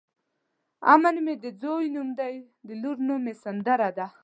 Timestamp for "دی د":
2.19-2.69